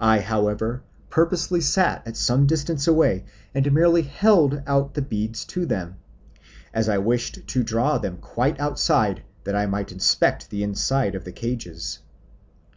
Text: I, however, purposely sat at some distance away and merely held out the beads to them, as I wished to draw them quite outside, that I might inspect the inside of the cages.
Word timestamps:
I, 0.00 0.18
however, 0.18 0.82
purposely 1.08 1.60
sat 1.60 2.04
at 2.04 2.16
some 2.16 2.48
distance 2.48 2.88
away 2.88 3.26
and 3.54 3.72
merely 3.72 4.02
held 4.02 4.60
out 4.66 4.94
the 4.94 5.02
beads 5.02 5.44
to 5.44 5.64
them, 5.66 5.98
as 6.74 6.88
I 6.88 6.98
wished 6.98 7.46
to 7.46 7.62
draw 7.62 7.96
them 7.96 8.16
quite 8.16 8.58
outside, 8.58 9.22
that 9.44 9.54
I 9.54 9.66
might 9.66 9.92
inspect 9.92 10.50
the 10.50 10.64
inside 10.64 11.14
of 11.14 11.22
the 11.24 11.30
cages. 11.30 12.00